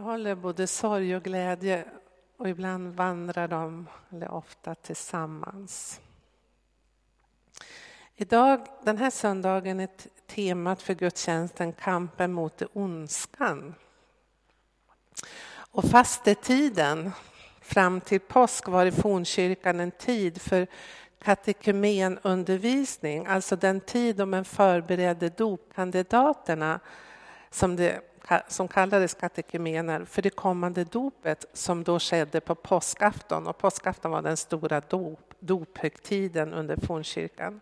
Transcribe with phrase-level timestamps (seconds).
[0.00, 1.84] håller både sorg och glädje
[2.36, 6.00] och ibland vandrar de, eller ofta tillsammans.
[8.16, 9.88] Idag, den här söndagen, är
[10.26, 13.74] temat för gudstjänsten kampen mot det ondskan.
[15.52, 17.10] Och fastetiden
[17.60, 20.66] fram till påsk var i fornkyrkan en tid för
[21.22, 26.80] katekumenundervisning, alltså den tid då man förberedde dopkandidaterna
[27.50, 28.00] som, det,
[28.48, 33.46] som kallades katekumener för det kommande dopet som då skedde på påskafton.
[33.46, 37.60] Och påskafton var den stora dop, dophögtiden under fornkyrkan.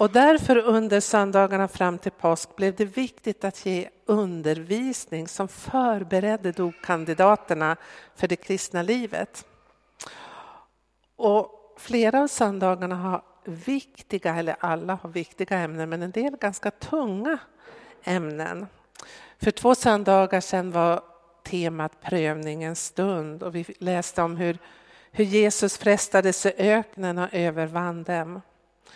[0.00, 6.52] Och därför under söndagarna fram till påsk blev det viktigt att ge undervisning som förberedde
[6.52, 7.76] dopkandidaterna
[8.14, 9.46] för det kristna livet.
[11.16, 16.70] Och flera av söndagarna har viktiga, eller alla har viktiga ämnen, men en del ganska
[16.70, 17.38] tunga
[18.04, 18.66] ämnen.
[19.42, 21.02] För två söndagar sedan var
[21.42, 24.58] temat prövningens stund och vi läste om hur,
[25.10, 28.40] hur Jesus frestades i öknen och övervann dem.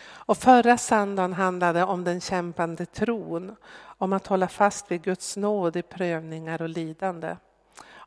[0.04, 5.76] Och förra söndagen handlade om den kämpande tron, om att hålla fast vid Guds nåd
[5.76, 7.36] i prövningar och lidande.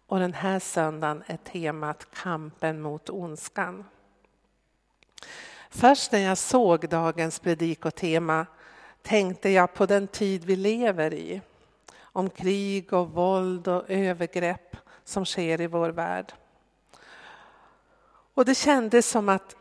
[0.07, 3.85] Och den här söndagen är temat kampen mot ondskan.
[5.69, 8.45] Först när jag såg dagens predikotema
[9.01, 11.41] tänkte jag på den tid vi lever i.
[12.17, 16.33] Om krig och våld och övergrepp som sker i vår värld.
[18.33, 19.55] Och det kändes som att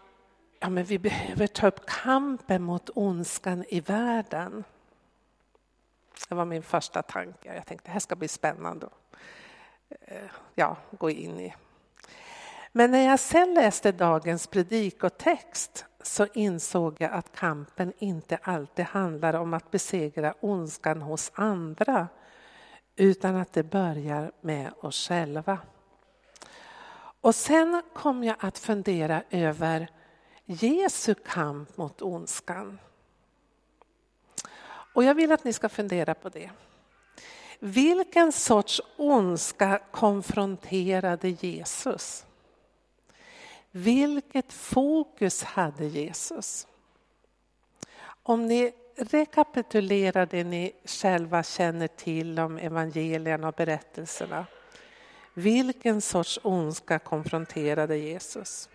[0.60, 4.64] ja, men vi behöver ta upp kampen mot ondskan i världen.
[6.28, 7.54] Det var min första tanke.
[7.54, 9.16] Jag tänkte det här ska bli spännande att
[10.00, 11.54] eh, ja, gå in i.
[12.72, 19.34] Men när jag sen läste dagens predikotext så insåg jag att kampen inte alltid handlar
[19.34, 22.08] om att besegra ondskan hos andra
[22.96, 25.58] utan att det börjar med oss själva.
[27.20, 29.90] Och sen kom jag att fundera över
[30.44, 32.78] Jesu kamp mot ondskan.
[34.94, 36.50] Och jag vill att ni ska fundera på det.
[37.58, 42.26] Vilken sorts ondska konfronterade Jesus?
[43.70, 46.66] Vilket fokus hade Jesus?
[48.22, 54.46] Om ni Rekapitulera det ni själva känner till om evangelierna och berättelserna.
[55.34, 58.68] Vilken sorts ondska konfronterade Jesus?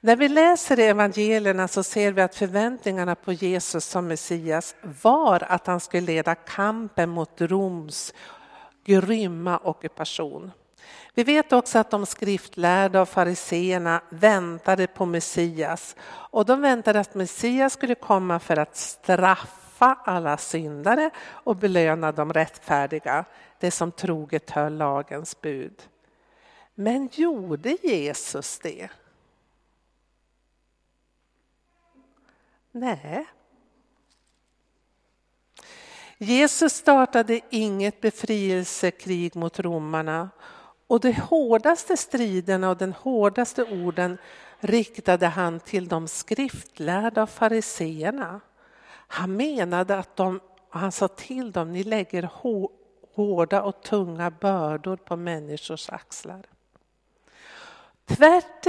[0.00, 5.42] När vi läser i evangelierna så ser vi att förväntningarna på Jesus som Messias var
[5.48, 8.14] att han skulle leda kampen mot Roms
[8.84, 10.50] grymma ockupation.
[11.14, 17.14] Vi vet också att de skriftlärda och fariseerna väntade på Messias och de väntade att
[17.14, 23.24] Messias skulle komma för att straffa alla syndare och belöna de rättfärdiga,
[23.58, 25.82] det som troget höll lagens bud.
[26.74, 28.88] Men gjorde Jesus det?
[32.72, 33.26] Nej.
[36.18, 40.30] Jesus startade inget befrielsekrig mot romarna
[40.90, 44.18] och de hårdaste striderna och den hårdaste orden
[44.60, 48.40] riktade han till de skriftlärda och fariseerna.
[48.90, 50.40] Han menade att de,
[50.70, 52.30] han sa till dem, ni lägger
[53.14, 56.42] hårda och tunga bördor på människors axlar.
[58.04, 58.64] Tvärt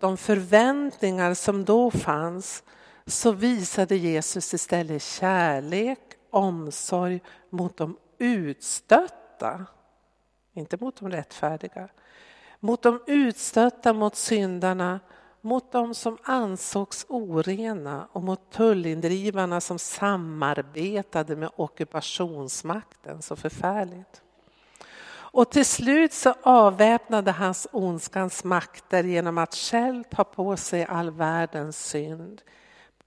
[0.00, 2.62] de förväntningar som då fanns
[3.06, 6.00] så visade Jesus istället kärlek,
[6.30, 7.20] omsorg
[7.50, 9.66] mot de utstötta.
[10.52, 11.88] Inte mot de rättfärdiga.
[12.60, 15.00] Mot de utstötta, mot syndarna,
[15.40, 23.22] mot de som ansågs orena och mot tullindrivarna som samarbetade med ockupationsmakten.
[23.22, 24.22] Så förfärligt.
[25.32, 31.10] Och till slut så avväpnade hans ondskans makter genom att själv ta på sig all
[31.10, 32.42] världens synd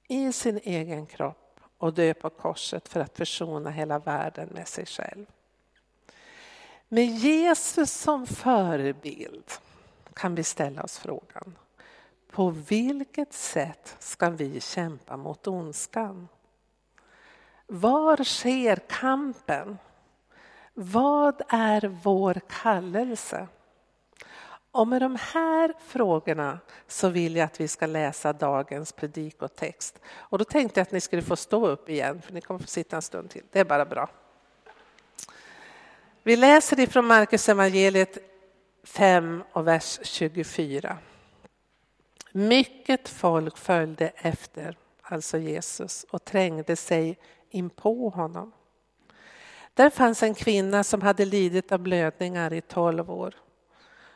[0.07, 4.85] i sin egen kropp och dö på korset för att försona hela världen med sig
[4.85, 5.25] själv.
[6.93, 9.51] Med Jesus som förebild
[10.13, 11.57] kan vi ställa oss frågan,
[12.31, 16.27] på vilket sätt ska vi kämpa mot ondskan?
[17.67, 19.77] Var sker kampen?
[20.73, 23.47] Vad är vår kallelse?
[24.71, 29.99] Och med de här frågorna så vill jag att vi ska läsa dagens predikotext.
[30.05, 32.67] Och då tänkte jag att ni skulle få stå upp igen, för ni kommer få
[32.67, 33.43] sitta en stund till.
[33.51, 34.09] Det är bara bra.
[36.25, 38.17] Vi läser ifrån Markus evangeliet
[38.83, 40.97] 5 och vers 24.
[42.31, 48.51] Mycket folk följde efter, alltså Jesus, och trängde sig in på honom.
[49.73, 53.35] Där fanns en kvinna som hade lidit av blödningar i tolv år.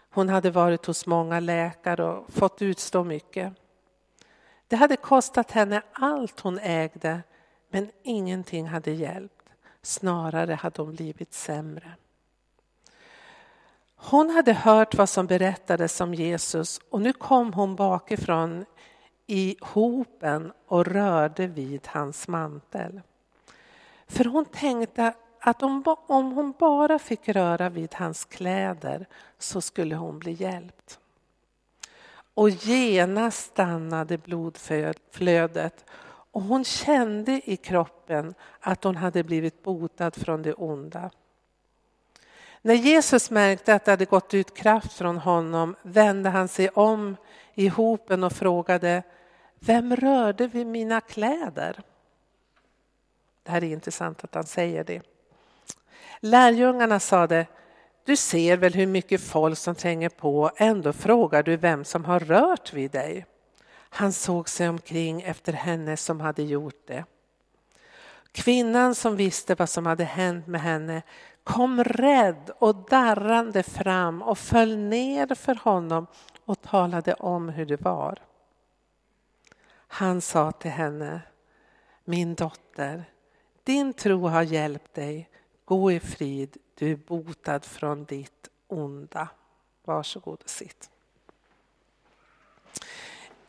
[0.09, 3.53] Hon hade varit hos många läkare och fått utstå mycket.
[4.67, 7.23] Det hade kostat henne allt hon ägde,
[7.69, 9.36] men ingenting hade hjälpt.
[9.87, 11.91] Snarare hade hon blivit sämre.
[13.95, 18.65] Hon hade hört vad som berättades om Jesus och nu kom hon bakifrån
[19.27, 23.01] i hopen och rörde vid hans mantel.
[24.07, 29.05] För hon tänkte att om, om hon bara fick röra vid hans kläder
[29.37, 30.99] så skulle hon bli hjälpt.
[32.33, 35.85] Och genast stannade blodflödet
[36.37, 41.11] och hon kände i kroppen att hon hade blivit botad från det onda.
[42.61, 47.15] När Jesus märkte att det hade gått ut kraft från honom vände han sig om
[47.53, 49.03] i hopen och frågade
[49.59, 51.79] Vem rörde vid mina kläder?
[53.43, 55.01] Det här är intressant att han säger det.
[56.19, 57.45] Lärjungarna sade
[58.03, 62.19] Du ser väl hur mycket folk som tränger på, ändå frågar du vem som har
[62.19, 63.25] rört vid dig.
[63.89, 67.05] Han såg sig omkring efter henne som hade gjort det.
[68.31, 71.01] Kvinnan som visste vad som hade hänt med henne
[71.43, 76.07] kom rädd och darrande fram och föll ner för honom
[76.45, 78.19] och talade om hur det var.
[79.87, 81.21] Han sa till henne,
[82.03, 83.03] min dotter,
[83.63, 85.29] din tro har hjälpt dig.
[85.65, 89.29] Gå i frid, du är botad från ditt onda.
[89.83, 90.89] Varsågod och sitt.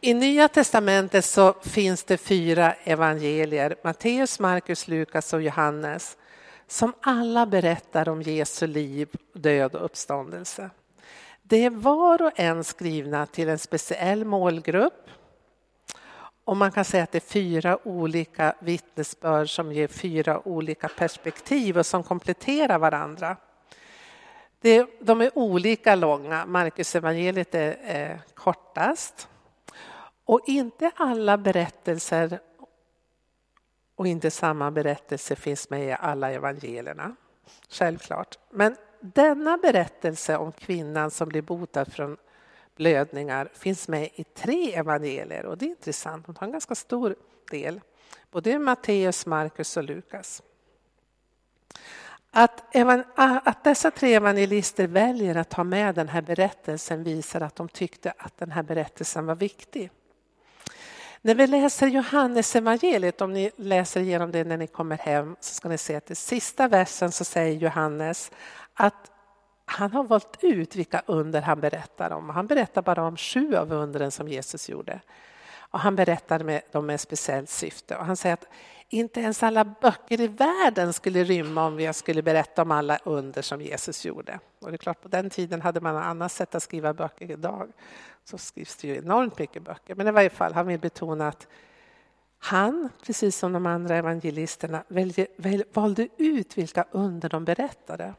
[0.01, 6.17] I Nya testamentet så finns det fyra evangelier, Matteus, Markus, Lukas och Johannes,
[6.67, 10.71] som alla berättar om Jesu liv, död och uppståndelse.
[11.43, 15.11] Det är var och en skrivna till en speciell målgrupp.
[16.45, 21.79] Och man kan säga att det är fyra olika vittnesbörd som ger fyra olika perspektiv
[21.79, 23.37] och som kompletterar varandra.
[25.01, 26.47] de är olika långa.
[26.47, 29.29] Markus evangeliet är eh, kortast.
[30.29, 32.41] Och inte alla berättelser
[33.95, 37.17] och inte samma berättelse finns med i alla evangelierna.
[37.69, 38.39] Självklart.
[38.51, 42.17] Men denna berättelse om kvinnan som blir botad från
[42.77, 46.27] blödningar finns med i tre evangelier och det är intressant.
[46.27, 47.17] De tar en ganska stor
[47.51, 47.81] del.
[48.31, 50.43] Både Matteus, Markus och Lukas.
[52.31, 52.77] Att,
[53.47, 58.13] att dessa tre evangelister väljer att ta med den här berättelsen visar att de tyckte
[58.19, 59.91] att den här berättelsen var viktig.
[61.23, 65.55] När vi läser Johannes evangeliet, om ni läser igenom det när ni kommer hem, så
[65.55, 68.31] ska ni se att i sista versen så säger Johannes
[68.75, 69.11] att
[69.65, 72.29] han har valt ut vilka under han berättar om.
[72.29, 75.01] Han berättar bara om sju av undren som Jesus gjorde.
[75.71, 77.97] Och han berättar med dem med speciellt syfte.
[77.97, 78.47] Och han säger att
[78.89, 83.43] inte ens alla böcker i världen skulle rymma om jag skulle berätta om alla under
[83.43, 84.41] som Jesus gjorde.
[84.59, 87.31] Och det är klart, på den tiden hade man ett annat sätt att skriva böcker
[87.31, 87.73] idag.
[88.25, 89.95] Så skrivs det ju enormt mycket böcker.
[89.95, 91.47] Men i varje fall, han vill betona att
[92.39, 98.15] han, precis som de andra evangelisterna, välje, väl, valde ut vilka under de berättade.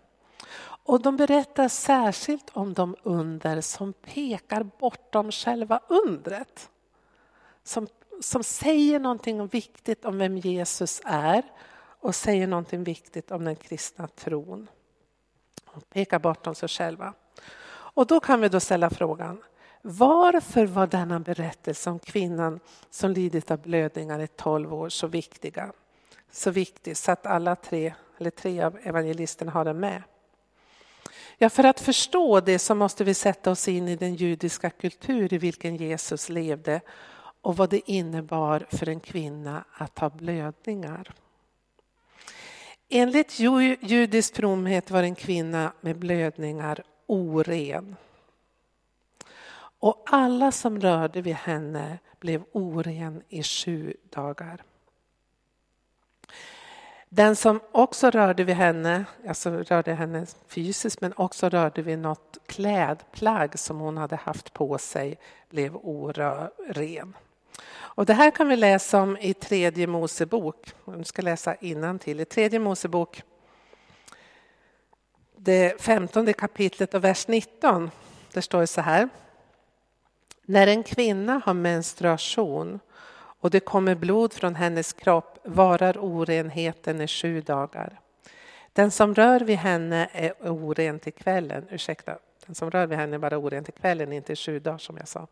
[0.62, 6.70] Och de berättar särskilt om de under som pekar bortom själva undret.
[7.64, 7.88] Som
[8.22, 11.44] som säger någonting viktigt om vem Jesus är
[12.00, 14.68] och säger någonting viktigt om den kristna tron.
[15.66, 17.14] Och pekar bortom sig själva.
[17.72, 19.44] Och då kan vi då ställa frågan,
[19.82, 25.72] varför var denna berättelse om kvinnan som lidit av blödningar i tolv år så viktiga?
[26.32, 30.04] Så viktig så att alla tre, eller tre av evangelisterna har den med.
[31.38, 35.34] Ja, för att förstå det så måste vi sätta oss in i den judiska kultur
[35.34, 36.82] i vilken Jesus levde
[37.42, 41.14] och vad det innebar för en kvinna att ha blödningar.
[42.90, 43.40] Enligt
[43.82, 47.96] judisk fromhet var en kvinna med blödningar oren.
[49.80, 54.64] Och alla som rörde vid henne blev oren i sju dagar.
[57.10, 62.38] Den som också rörde vid henne, alltså rörde henne fysiskt men också rörde vid något
[62.46, 65.18] klädplagg som hon hade haft på sig
[65.50, 67.14] blev oren.
[67.68, 70.74] Och det här kan vi läsa om i tredje Mosebok.
[70.86, 71.56] Jag ska läsa
[72.00, 72.20] till.
[72.20, 73.24] I tredje Mosebok,
[75.36, 77.92] det femtonde kapitlet och vers 19.
[78.34, 79.10] Där står det så här.
[80.46, 82.80] När en kvinna har menstruation
[83.42, 88.00] och det kommer blod från hennes kropp varar orenheten i sju dagar.
[88.74, 91.68] Den som rör vid henne är oren till kvällen.
[91.70, 92.18] Ursäkta,
[92.56, 95.08] som rör vid henne är bara oren till kvällen, inte i sju dagar som jag
[95.08, 95.28] sa.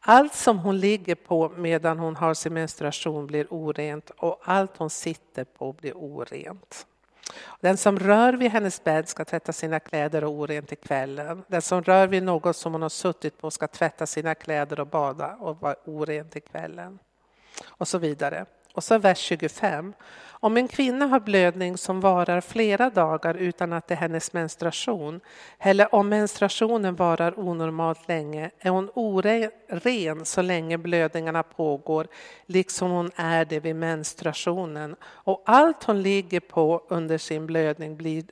[0.00, 4.90] Allt som hon ligger på medan hon har sin menstruation blir orent och allt hon
[4.90, 6.86] sitter på blir orent.
[7.60, 11.44] Den som rör vid hennes bädd ska tvätta sina kläder och orent till kvällen.
[11.46, 14.86] Den som rör vid något som hon har suttit på ska tvätta sina kläder och
[14.86, 16.98] bada och vara oren till kvällen.
[17.64, 18.46] Och så vidare.
[18.74, 19.92] Och så vers 25.
[20.26, 25.20] Om en kvinna har blödning som varar flera dagar utan att det är hennes menstruation,
[25.58, 32.06] eller om menstruationen varar onormalt länge, är hon oren så länge blödningarna pågår,
[32.46, 34.96] liksom hon är det vid menstruationen.
[35.02, 38.24] Och allt hon ligger på under sin blödning blir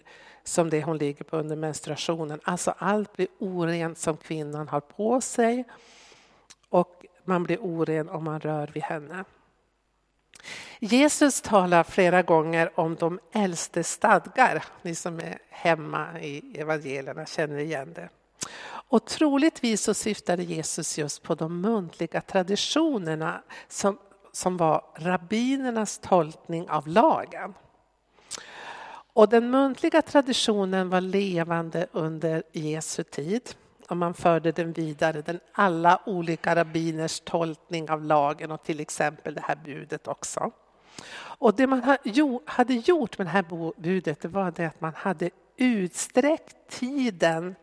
[0.44, 2.40] som det hon ligger på under menstruationen.
[2.44, 5.64] Alltså allt blir orent som kvinnan har på sig
[6.68, 9.24] och man blir oren om man rör vid henne.
[10.78, 14.64] Jesus talar flera gånger om de äldste stadgar.
[14.82, 18.08] Ni som är hemma i evangelierna känner igen det.
[18.64, 23.98] Och troligtvis så syftade Jesus just på de muntliga traditionerna som,
[24.32, 27.54] som var rabbinernas tolkning av lagen.
[29.14, 33.54] Och den muntliga traditionen var levande under Jesu tid
[33.88, 39.34] och man förde den vidare, den alla olika rabbiners tolkning av lagen och till exempel
[39.34, 40.50] det här budet också.
[41.14, 41.96] Och det man
[42.44, 47.54] hade gjort med det här budet var det att man hade utsträckt tiden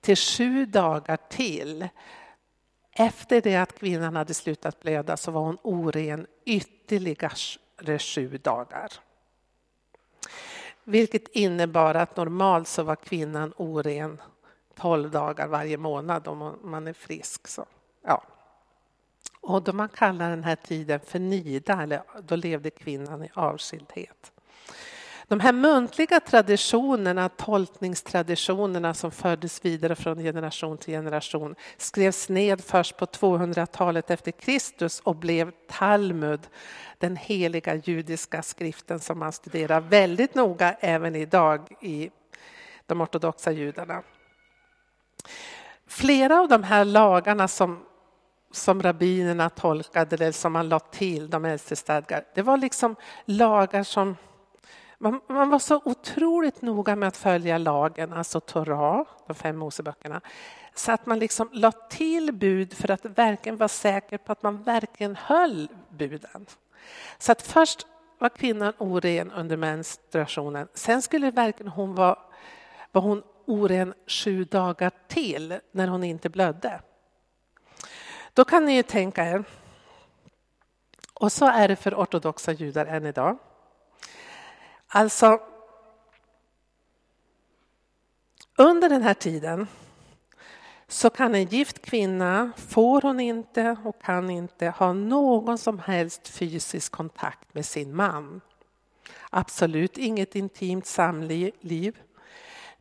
[0.00, 1.88] till sju dagar till.
[2.92, 8.92] Efter det att kvinnan hade slutat blöda så var hon oren ytterligare sju dagar.
[10.84, 14.20] Vilket innebar att normalt så var kvinnan oren
[14.76, 17.48] 12 dagar varje månad om man är frisk.
[17.48, 17.66] Så,
[18.04, 18.22] ja.
[19.40, 24.32] Och då man kallar den här tiden för nida, eller då levde kvinnan i avskildhet.
[25.32, 32.96] De här muntliga traditionerna, tolkningstraditionerna som fördes vidare från generation till generation skrevs ned först
[32.96, 36.40] på 200-talet efter Kristus och blev Talmud,
[36.98, 42.10] den heliga judiska skriften som man studerar väldigt noga även idag i
[42.86, 44.02] de ortodoxa judarna.
[45.86, 47.82] Flera av de här lagarna som,
[48.50, 53.82] som rabbinerna tolkade eller som man lade till, de äldste stadgar, det var liksom lagar
[53.82, 54.16] som
[55.02, 60.20] man, man, var så otroligt noga med att följa lagen, alltså Torah, de fem Moseböckerna,
[60.74, 64.62] så att man liksom lade till bud för att verkligen vara säker på att man
[64.62, 66.46] verkligen höll buden.
[67.18, 67.86] Så att först
[68.18, 72.18] var kvinnan oren under menstruationen, sen skulle verkligen hon vara,
[72.92, 76.80] var hon oren sju dagar till när hon inte blödde.
[78.32, 79.44] Då kan ni ju tänka er,
[81.14, 83.38] och så är det för ortodoxa judar än idag.
[84.86, 85.40] Alltså,
[88.58, 89.66] under den här tiden
[90.88, 96.28] så kan en gift kvinna, får hon inte och kan inte ha någon som helst
[96.28, 98.40] fysisk kontakt med sin man.
[99.30, 101.98] Absolut inget intimt samliv.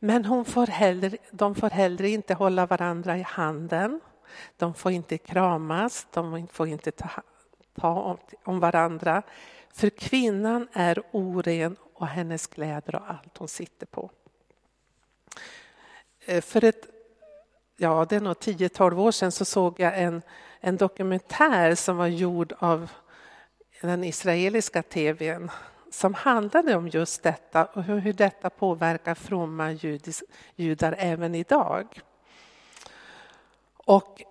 [0.04, 4.02] Men hon får hellre, de får heller inte hålla varandra i handen.
[4.58, 7.10] De får inte kramas, de får inte ta,
[7.76, 9.24] ta om varandra.
[9.74, 14.12] För kvinnan är oren och hennes kläder och allt hon sitter på.
[16.26, 16.88] Eh, för ett,
[17.78, 20.22] ja det är nog 10-12 år sedan så såg jag en,
[20.60, 22.92] en dokumentär som var gjord av
[23.82, 25.52] den israeliska tvn
[25.92, 30.24] som handlade om just detta och hur detta påverkar fromma judis,
[30.56, 32.02] judar även idag.
[33.86, 34.24] Och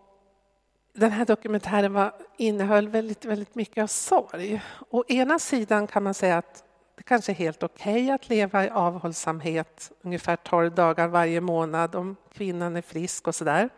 [0.92, 4.62] den här dokumentären var, innehöll väldigt, väldigt mycket av sorg.
[4.90, 6.64] Å ena sidan kan man säga att
[6.96, 11.94] det kanske är helt okej okay att leva i avhållsamhet ungefär 12 dagar varje månad
[11.94, 13.70] om kvinnan är frisk och sådär.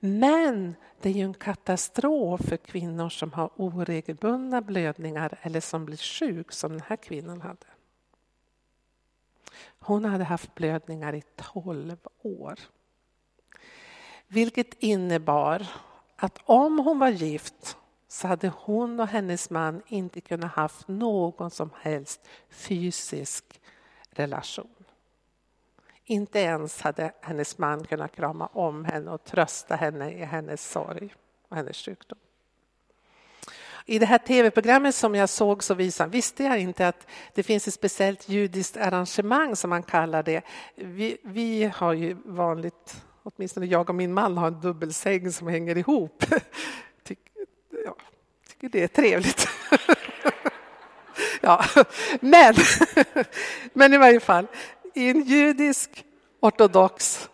[0.00, 5.96] Men det är ju en katastrof för kvinnor som har oregelbundna blödningar eller som blir
[5.96, 7.66] sjuk som den här kvinnan hade.
[9.78, 12.58] Hon hade haft blödningar i 12 år.
[14.28, 15.66] Vilket innebar
[16.16, 17.76] att om hon var gift
[18.08, 23.60] så hade hon och hennes man inte kunnat haft någon som helst fysisk
[24.10, 24.77] relation.
[26.10, 31.14] Inte ens hade hennes man kunnat krama om henne och trösta henne i hennes sorg
[31.48, 32.18] och hennes sjukdom.
[33.86, 37.68] I det här tv-programmet som jag såg så visade, visste jag inte att det finns
[37.68, 40.42] ett speciellt judiskt arrangemang som man kallar det.
[40.74, 45.78] Vi, vi har ju vanligt, åtminstone jag och min man har en dubbelsäng som hänger
[45.78, 46.24] ihop.
[47.04, 47.32] Tycker,
[47.84, 47.96] ja,
[48.48, 49.48] tycker det är trevligt.
[51.40, 51.64] ja,
[52.20, 52.54] men,
[53.72, 54.46] men i varje fall,
[54.98, 56.04] i en judisk
[56.40, 57.28] ortodox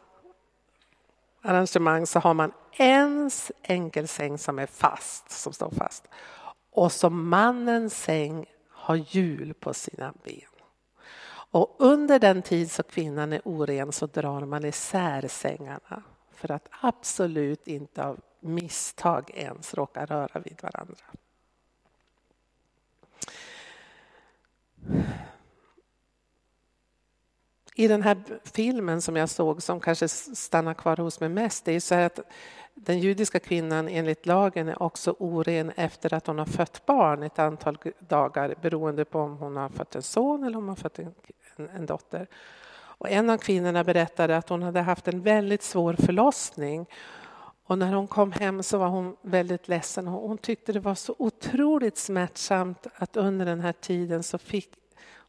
[1.43, 3.31] arrangemang så har man en
[3.63, 6.09] enkelsäng som är fast, som står fast.
[6.71, 10.41] Och som mannens säng har hjul på sina ben.
[11.27, 16.69] Och under den tid så kvinnan är oren så drar man isär sängarna för att
[16.81, 21.05] absolut inte av misstag ens råka röra vid varandra.
[27.75, 31.73] I den här filmen som jag såg, som kanske stannar kvar hos mig mest, det
[31.73, 32.21] är så att
[32.75, 37.39] den judiska kvinnan enligt lagen är också oren efter att hon har fött barn ett
[37.39, 40.99] antal dagar beroende på om hon har fött en son eller om hon har fött
[40.99, 41.15] en,
[41.57, 42.27] en, en dotter.
[42.75, 46.87] Och en av kvinnorna berättade att hon hade haft en väldigt svår förlossning
[47.67, 50.07] och när hon kom hem så var hon väldigt ledsen.
[50.07, 54.71] Hon tyckte det var så otroligt smärtsamt att under den här tiden så fick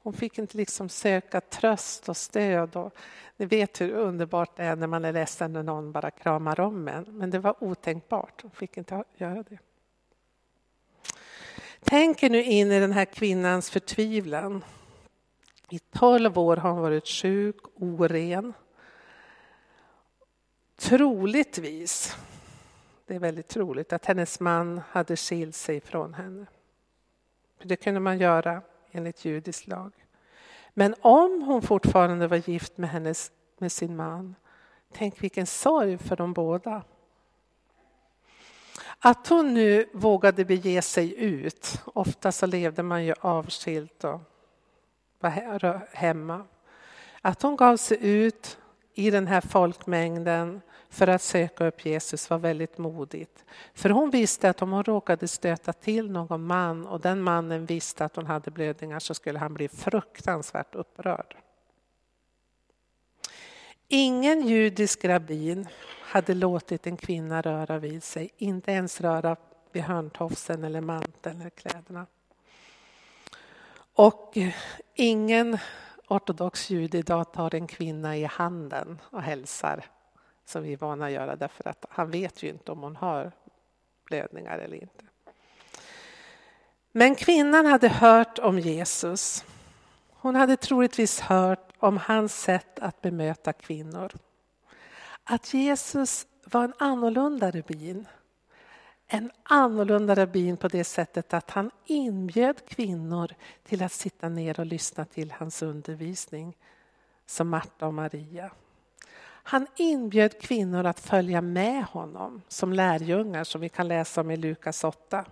[0.06, 2.76] hon fick inte liksom söka tröst och stöd.
[2.76, 2.96] Och
[3.38, 6.88] ni vet hur underbart det är när man är ledsen när någon bara kramar om
[6.88, 7.04] en.
[7.04, 8.42] Men det var otänkbart.
[8.42, 9.58] Hon fick inte göra det.
[11.84, 14.64] Tänk er nu in i den här kvinnans förtvivlan.
[15.70, 18.54] I tolv år har hon varit sjuk, oren.
[20.76, 22.18] Troligtvis,
[23.06, 26.46] det är väldigt troligt, att hennes man hade skilt sig från henne.
[27.60, 28.62] För Det kunde man göra
[28.96, 29.92] enligt judisk lag.
[30.74, 34.36] Men om hon fortfarande var gift med, hennes, med sin man,
[34.94, 36.84] tänk vilken sorg för dem båda.
[39.00, 44.22] Att hon nu vågade bege sig ut, ofta så levde man ju avskilt och
[45.20, 46.46] var hemma.
[47.22, 48.58] Att hon gav sig ut
[48.94, 53.46] i den här folkmängden för att söka upp Jesus var väldigt modigt.
[53.74, 58.06] För hon visste att om hon råkade stöta till någon man och den mannen visste
[58.06, 61.36] att hon hade blödningar så skulle han bli fruktansvärt upprörd.
[63.88, 65.68] Ingen judisk rabbin
[66.02, 69.36] hade låtit en kvinna röra vid sig, inte ens röra
[69.72, 72.06] vid hörntofsen eller manteln eller kläderna.
[73.94, 74.38] Och
[74.94, 75.58] ingen
[76.08, 79.86] ortodox jude idag tar en kvinna i handen och hälsar
[80.46, 83.32] som vi är vana att göra därför att han vet ju inte om hon har
[84.06, 85.06] blödningar eller inte.
[86.92, 89.46] Men kvinnan hade hört om Jesus.
[90.10, 94.12] Hon hade troligtvis hört om hans sätt att bemöta kvinnor.
[95.24, 98.08] Att Jesus var en annorlunda rabbin.
[99.08, 103.32] En annorlunda rabbin på det sättet att han inbjöd kvinnor
[103.64, 106.58] till att sitta ner och lyssna till hans undervisning,
[107.26, 108.52] som Marta och Maria.
[109.48, 114.38] Han inbjöd kvinnor att följa med honom som lärjungar som vi kan läsa om i
[114.38, 115.26] Lukas 8.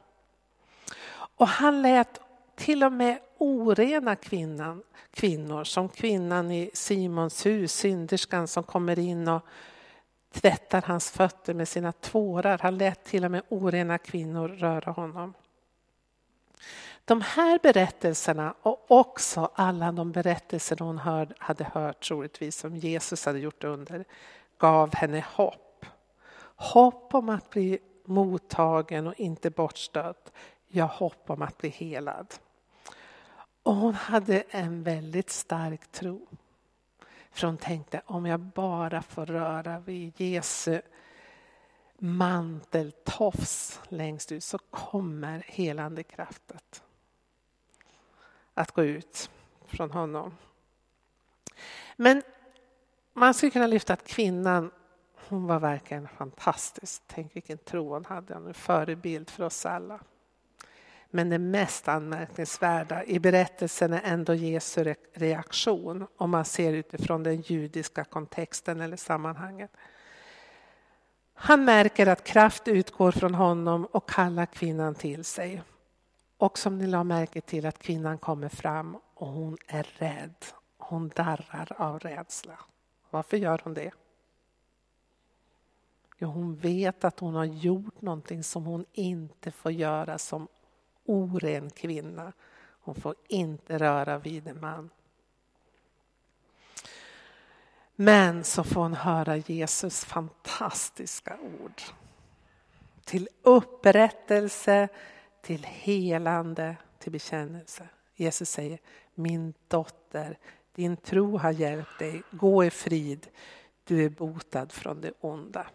[1.13, 2.19] Och han lät
[2.56, 9.28] till och med orena kvinnan, kvinnor som kvinnan i Simons hus, synderskan som kommer in
[9.28, 9.41] och
[10.32, 12.60] tvättar hans fötter med sina tårar.
[12.62, 15.34] Han lät till och med orena kvinnor röra honom.
[17.06, 23.26] De här berättelserna och också alla de berättelser hon hörd, hade hört troligtvis som Jesus
[23.26, 24.06] hade gjort under
[24.58, 25.86] gav henne hopp.
[26.56, 30.32] Hopp om att bli mottagen och inte bortstött.
[30.68, 32.34] Ja, hopp om att bli helad.
[33.63, 36.28] Och hon hade en väldigt stark tro.
[37.32, 40.82] För hon tänkte om jag bara får röra vid Jesu
[41.98, 46.84] manteltofs längst ut så kommer helande kraftet
[48.54, 49.30] att gå ut
[49.66, 50.38] från honom.
[51.96, 52.22] Men
[53.13, 54.72] man skulle kunna lyfta att kvinnan,
[55.28, 57.02] hon var verkligen fantastisk.
[57.08, 60.00] Tänk vilken tro hon hade, en förebild för oss alla.
[61.10, 67.42] Men det mest anmärkningsvärda i berättelsen är ändå Jesu reaktion om man ser utifrån den
[67.42, 69.72] judiska kontexten eller sammanhanget.
[71.34, 75.62] Han märker att kraft utgår från honom och kallar kvinnan till sig.
[76.38, 80.46] Och som ni la märke till att kvinnan kommer fram och hon är rädd.
[80.78, 82.60] Hon darrar av rädsla.
[83.10, 83.91] Varför gör hon det?
[86.17, 90.48] Jo, hon vet att hon har gjort någonting som hon inte får göra som
[91.06, 92.34] oren kvinna.
[92.60, 94.89] Hon får inte röra vid en man.
[97.96, 101.82] Men så får hon höra Jesus fantastiska ord.
[103.04, 104.88] Till upprättelse,
[105.43, 107.88] till helande, till bekännelse.
[108.15, 108.79] Jesus säger,
[109.15, 110.38] min dotter,
[110.75, 113.27] din tro har hjälpt dig, gå i frid,
[113.84, 115.67] du är botad från det onda.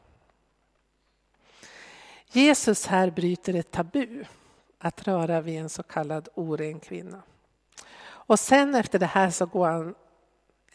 [2.27, 4.25] Jesus här bryter ett tabu
[4.79, 7.23] att röra vid en så kallad oren kvinna.
[8.01, 9.95] Och sen efter det här så går han,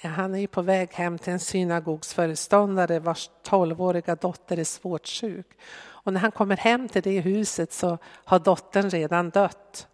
[0.01, 5.47] ja, han är på väg hem till en synagogsföreståndare vars tolvåriga dotter är svårt sjuk.
[6.03, 9.87] Och när han kommer hem till det huset så har dottern redan dött.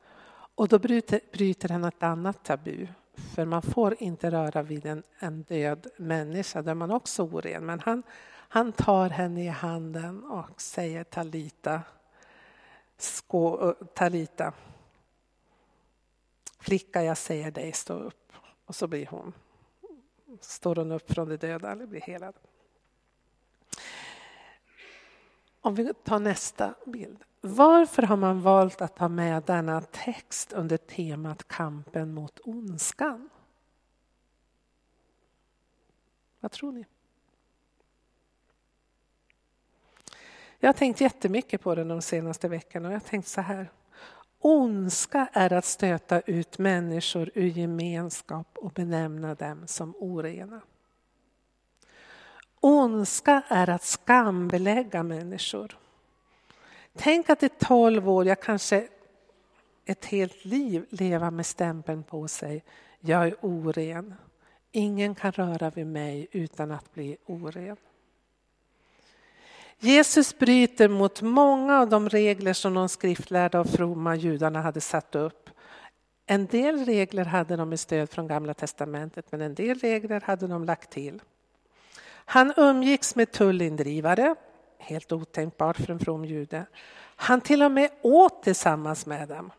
[0.55, 2.87] Och då bryter, bryter han ett annat tabu.
[3.35, 7.65] För man får inte röra vid en, en död människa, där man också oren.
[7.65, 11.81] Men han, han tar henne i handen och säger Talita,
[12.97, 14.53] skå, Talita,
[16.59, 18.33] flicka jag säger dig stå upp.
[18.65, 19.33] Och så blir hon,
[20.41, 22.33] står hon upp från de döda eller blir helad.
[25.61, 27.23] Om vi tar nästa bild.
[27.41, 33.29] Varför har man valt att ta med denna text under temat kampen mot ondskan?
[36.39, 36.85] Vad tror ni?
[40.59, 43.71] Jag har tänkt jättemycket på det de senaste veckorna och jag har tänkt så här.
[44.39, 50.61] Ondska är att stöta ut människor ur gemenskap och benämna dem som orena.
[52.59, 55.77] Ondska är att skambelägga människor.
[56.95, 58.87] Tänk att i tolv år, jag kanske
[59.85, 62.63] ett helt liv leva med stämpeln på sig.
[62.99, 64.15] Jag är oren.
[64.71, 67.77] Ingen kan röra vid mig utan att bli oren.
[69.79, 75.15] Jesus bryter mot många av de regler som de skriftlärda och fromma judarna hade satt
[75.15, 75.49] upp.
[76.25, 80.47] En del regler hade de med stöd från Gamla testamentet men en del regler hade
[80.47, 81.21] de lagt till.
[82.29, 84.35] Han umgicks med tullindrivare,
[84.77, 86.65] helt otänkbart för en from jude.
[87.15, 89.51] Han till och med åt tillsammans med dem.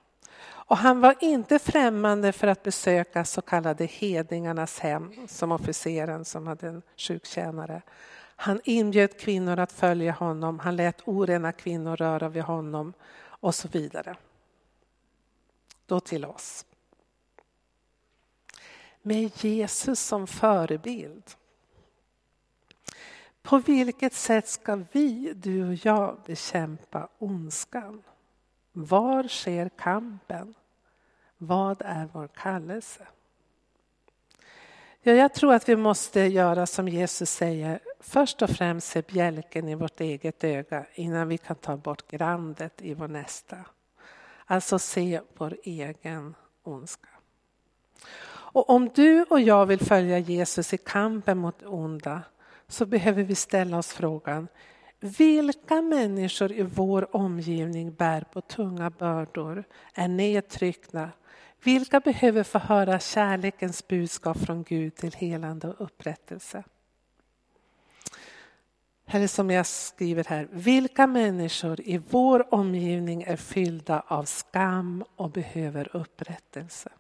[0.43, 6.47] Och han var inte främmande för att besöka så kallade hedningarnas hem, som officeren som
[6.47, 7.83] hade en sjuktjänare.
[8.37, 13.69] Han inbjöd kvinnor att följa honom, han lät orena kvinnor röra vid honom och så
[13.69, 14.17] vidare.
[15.87, 16.65] Då till oss.
[19.03, 21.25] Med Jesus som förebild
[23.42, 28.03] på vilket sätt ska vi, du och jag, bekämpa ondskan?
[28.72, 30.55] Var sker kampen?
[31.38, 33.07] Vad är vår kallelse?
[35.03, 39.68] Ja, jag tror att vi måste göra som Jesus säger, först och främst se bjälken
[39.68, 43.57] i vårt eget öga innan vi kan ta bort grandet i vår nästa.
[44.46, 47.09] Alltså se vår egen ondska.
[48.53, 52.22] Och om du och jag vill följa Jesus i kampen mot onda
[52.71, 54.49] så behöver vi ställa oss frågan
[55.01, 61.11] vilka människor i vår omgivning bär på tunga bördor, är nedtryckta?
[61.63, 66.65] Vilka behöver få höra kärlekens budskap från Gud till helande och upprättelse?
[69.07, 75.31] Eller som jag skriver här, vilka människor i vår omgivning är fyllda av skam och
[75.31, 76.91] behöver upprättelse?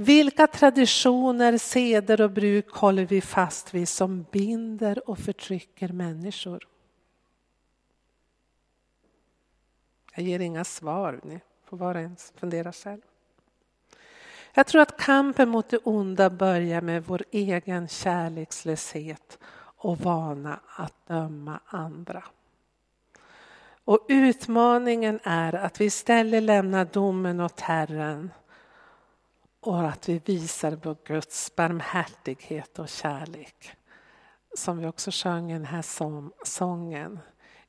[0.00, 6.68] Vilka traditioner, seder och bruk håller vi fast vid som binder och förtrycker människor?
[10.14, 13.00] Jag ger inga svar, ni får var och en fundera själv.
[14.54, 19.38] Jag tror att kampen mot det onda börjar med vår egen kärlekslöshet
[19.76, 22.24] och vana att döma andra.
[23.84, 28.30] Och utmaningen är att vi istället lämnar domen åt Herren
[29.60, 33.76] och att vi visar på Guds barmhärtighet och kärlek.
[34.54, 35.84] Som vi också sjöng i den här
[36.44, 37.18] sången.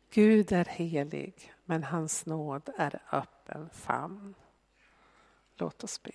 [0.09, 4.35] Gud är helig, men hans nåd är öppen famn.
[5.57, 6.11] Låt oss be.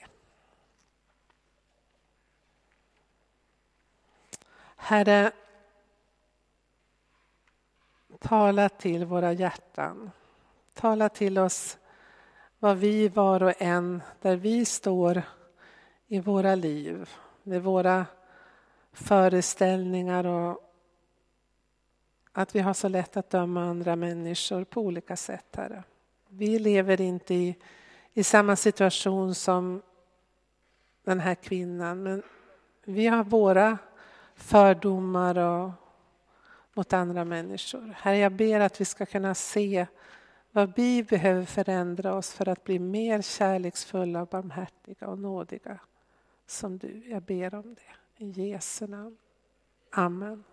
[4.76, 5.32] Herre,
[8.20, 10.10] tala till våra hjärtan.
[10.74, 11.78] Tala till oss
[12.58, 15.22] vad vi var och en, där vi står
[16.14, 17.10] i våra liv,
[17.42, 18.06] med våra
[18.92, 20.60] föreställningar och
[22.32, 25.82] att vi har så lätt att döma andra människor på olika sätt, Herre.
[26.28, 27.56] Vi lever inte i,
[28.12, 29.82] i samma situation som
[31.04, 32.22] den här kvinnan, men
[32.84, 33.78] vi har våra
[34.34, 35.70] fördomar och,
[36.74, 37.94] mot andra människor.
[37.96, 39.86] Herre, jag ber att vi ska kunna se
[40.52, 45.80] vad vi behöver förändra oss för att bli mer kärleksfulla, barmhärtiga och nådiga
[46.46, 47.02] som du.
[47.10, 48.24] Jag ber om det.
[48.24, 49.16] I Jesu namn.
[49.90, 50.44] Amen.